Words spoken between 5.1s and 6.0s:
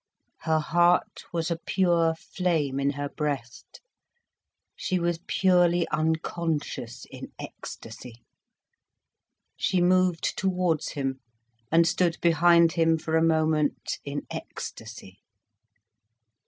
purely